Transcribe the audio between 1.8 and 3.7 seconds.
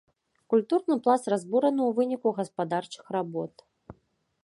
ў выніку гаспадарчых работ.